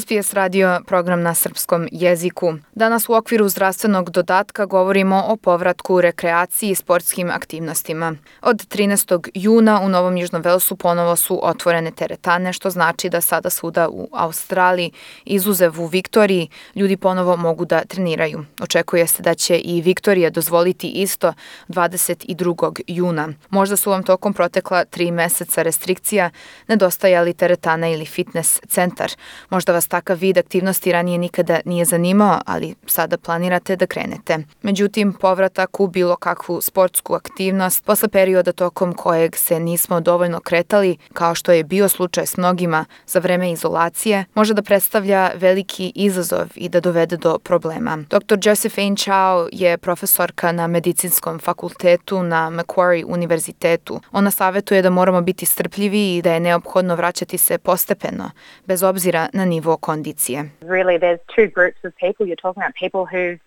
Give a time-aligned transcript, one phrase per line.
[0.00, 2.54] SPS radio program na srpskom jeziku.
[2.72, 8.14] Danas u okviru zdravstvenog dodatka govorimo o povratku rekreaciji i sportskim aktivnostima.
[8.42, 9.28] Od 13.
[9.34, 14.08] juna u Novom Južnom Velsu ponovo su otvorene teretane, što znači da sada svuda u
[14.12, 14.90] Australiji,
[15.24, 18.44] izuzev u Viktoriji, ljudi ponovo mogu da treniraju.
[18.60, 21.32] Očekuje se da će i Viktorija dozvoliti isto
[21.68, 22.80] 22.
[22.86, 23.28] juna.
[23.50, 26.30] Možda su vam tokom protekla tri meseca restrikcija
[26.68, 29.10] nedostajali teretana ili fitness centar.
[29.50, 34.38] Možda vas takav vid aktivnosti ranije nikada nije zanimao, ali sada planirate da krenete.
[34.62, 40.96] Međutim, povratak u bilo kakvu sportsku aktivnost posle perioda tokom kojeg se nismo dovoljno kretali,
[41.12, 46.46] kao što je bio slučaj s mnogima za vreme izolacije, može da predstavlja veliki izazov
[46.54, 47.96] i da dovede do problema.
[47.96, 48.38] Dr.
[48.42, 54.00] Josephine Chow je profesorka na medicinskom fakultetu na Macquarie univerzitetu.
[54.12, 58.30] Ona savetuje da moramo biti strpljivi i da je neophodno vraćati se postepeno,
[58.66, 60.50] bez obzira na nivo nivo kondicije.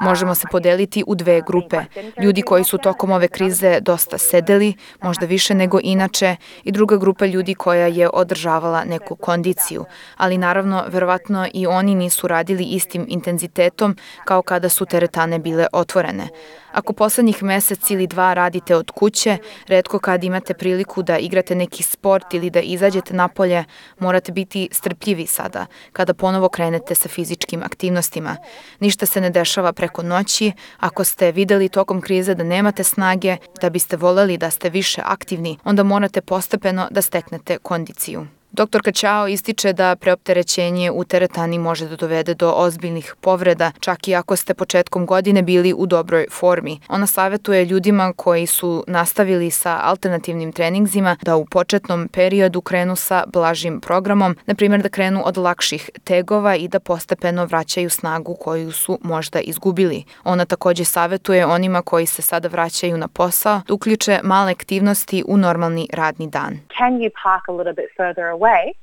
[0.00, 1.76] Možemo se podeliti u dve grupe.
[2.22, 7.26] Ljudi koji su tokom ove krize dosta sedeli, možda više nego inače, i druga grupa
[7.26, 9.84] ljudi koja je održavala neku kondiciju.
[10.16, 16.28] Ali naravno, verovatno i oni nisu radili istim intenzitetom kao kada su teretane bile otvorene.
[16.72, 21.82] Ako poslednjih mesec ili dva radite od kuće, redko kad imate priliku da igrate neki
[21.82, 23.64] sport ili da izađete napolje,
[23.98, 28.36] morate biti strpljivi sada, kada ponovo krenete sa fizičkim aktivnostima.
[28.80, 33.70] Ništa se ne dešava preko noći, ako ste videli tokom krize da nemate snage, da
[33.70, 38.26] biste voleli da ste više aktivni, onda morate postepeno da steknete kondiciju.
[38.52, 38.82] Dr.
[38.84, 44.36] Kaćao ističe da preopterećenje u teretani može da dovede do ozbiljnih povreda, čak i ako
[44.36, 46.80] ste početkom godine bili u dobroj formi.
[46.88, 53.24] Ona savetuje ljudima koji su nastavili sa alternativnim treningsima da u početnom periodu krenu sa
[53.26, 58.72] blažim programom, na primjer da krenu od lakših tegova i da postepeno vraćaju snagu koju
[58.72, 60.04] su možda izgubili.
[60.24, 65.36] Ona takođe savetuje onima koji se sada vraćaju na posao da uključe male aktivnosti u
[65.36, 66.58] normalni radni dan.
[66.78, 68.74] Can you park a little bit further away.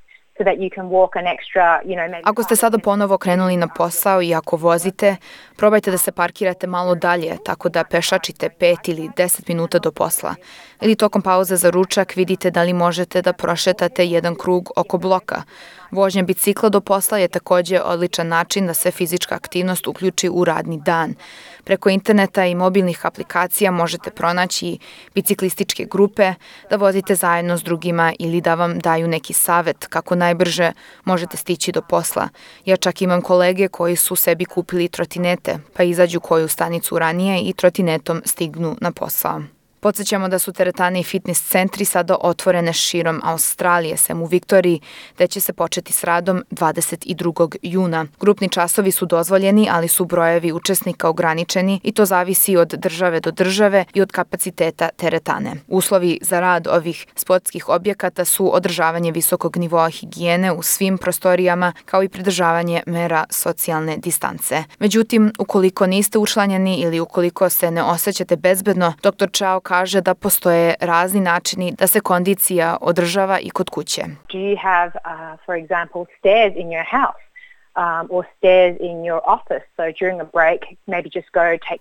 [0.44, 3.68] That you can walk an extra, you know, maybe Ako ste sada ponovo krenuli na
[3.68, 5.16] posao i ako vozite,
[5.58, 10.36] probajte da se parkirate malo dalje, tako da pešačite 5 ili 10 minuta do posla.
[10.82, 15.44] Ili tokom pauze za ručak vidite da li možete da prošetate jedan krug oko bloka.
[15.92, 20.80] Vožnja bicikla do posla je takođe odličan način da se fizička aktivnost uključi u radni
[20.86, 21.16] dan.
[21.64, 24.78] Preko interneta i mobilnih aplikacija možete pronaći
[25.16, 26.34] biciklističke grupe,
[26.70, 30.72] da vozite zajedno s drugima ili da vam daju neki savet kako najbrže
[31.06, 32.30] možete stići do posla.
[32.66, 37.54] Ja čak imam kolege koji su sebi kupili trotinete, pa izađu koju stanicu ranije i
[37.54, 39.57] trotinetom stignu na posao.
[39.80, 44.82] Podsećamo da su teretane i fitness centri sada otvorene širom Australije, sem u Viktoriji,
[45.16, 47.56] gde će se početi s radom 22.
[47.62, 48.06] juna.
[48.20, 53.32] Grupni časovi su dozvoljeni, ali su brojevi učesnika ograničeni i to zavisi od države do
[53.32, 55.52] države i od kapaciteta teretane.
[55.68, 62.04] Uslovi za rad ovih sportskih objekata su održavanje visokog nivoa higijene u svim prostorijama, kao
[62.04, 64.64] i pridržavanje mera socijalne distance.
[64.80, 69.28] Međutim, ukoliko niste učlanjeni ili ukoliko se ne osjećate bezbedno, dr.
[69.32, 74.02] Chao kaže da postoje razni načini da se kondicija održava i kod kuće.
[74.34, 77.27] Do you have, uh, for example, stairs in your house?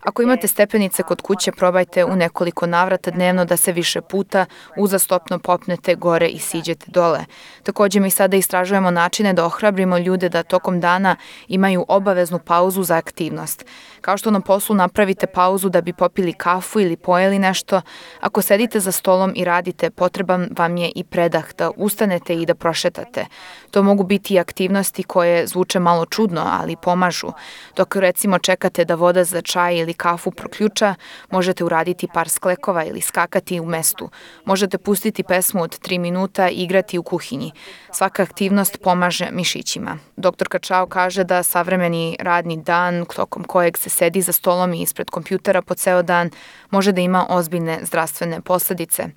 [0.05, 4.47] Ako imate stepenice kod kuće, probajte u nekoliko navrata dnevno da se više puta
[4.77, 7.19] uzastopno popnete gore i siđete dole.
[7.62, 11.17] Takođe mi sada istražujemo načine da ohrabrimo ljude da tokom dana
[11.49, 13.65] imaju obaveznu pauzu za aktivnost.
[14.01, 17.81] Kao što na poslu napravite pauzu da bi popili kafu ili pojeli nešto,
[18.21, 22.55] ako sedite za stolom i radite, potreban vam je i predah da ustanete i da
[22.55, 23.27] prošetate.
[23.71, 27.30] To mogu biti i aktivnosti koje zvuče malo čudno, ali pomažu.
[27.77, 30.94] Dok recimo čekate da voda za čaj ili kafu proključa,
[31.30, 34.10] možete uraditi par sklekova ili skakati u mestu.
[34.44, 37.53] Možete pustiti pesmu od 3 minuta i igrati u kuhinji.
[37.92, 39.98] Svaka aktivnost pomaže mišićima.
[40.16, 45.10] Doktor Kačao kaže da savremeni radni dan, tokom kojeg se sedi za stolom i ispred
[45.10, 46.30] kompjutera po ceo dan,
[46.71, 49.09] može da ima ozbiljne zdravstvene posledice.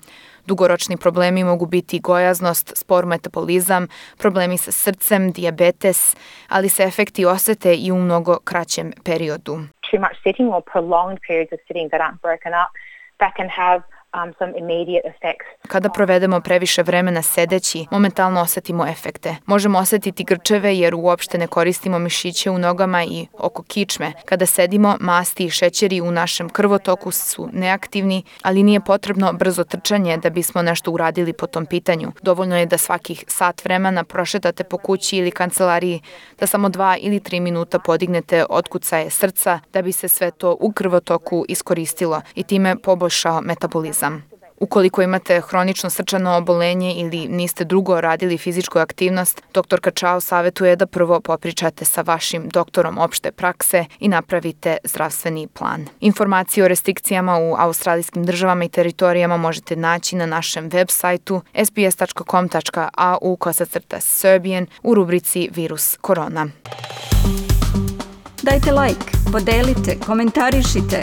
[0.50, 3.86] Dugoročni problemi mogu biti gojaznost, spor metabolizam,
[4.18, 6.16] problemi sa srcem, diabetes,
[6.48, 9.54] ali se efekti osete i u mnogo kraćem periodu.
[9.90, 12.70] Too much sitting or prolonged periods of sitting that aren't broken up,
[13.20, 13.82] that can have
[14.14, 14.32] um.
[15.68, 19.36] Kada provedemo previše vremena sedeći, momentalno osetimo efekte.
[19.46, 24.12] Možemo osetiti grčeve jer uopšte ne koristimo mišiće u nogama i oko kičme.
[24.24, 30.16] Kada sedimo, masti i šećeri u našem krvotoku su neaktivni, ali nije potrebno brzo trčanje
[30.16, 32.12] da bismo nešto uradili po tom pitanju.
[32.22, 36.00] Dovoljno je da svakih sat vremena prošetate po kući ili kancelariji,
[36.40, 40.72] da samo dva ili tri minuta podignete otkucaje srca da bi se sve to u
[40.72, 43.99] krvotoku iskoristilo i time poboljšao metabolizam.
[44.60, 49.80] Ukoliko imate hronično srčano obolenje ili niste drugo radili fizičku aktivnost, dr.
[49.80, 55.86] Kačao savetuje da prvo popričate sa vašim doktorom opšte prakse i napravite zdravstveni plan.
[56.00, 63.36] Informacije o restrikcijama u australijskim državama i teritorijama možete naći na našem web sajtu sbs.com.au
[63.36, 66.46] kosacrta Serbian u rubrici Virus korona.
[68.42, 71.02] Dajte like, podelite, komentarišite,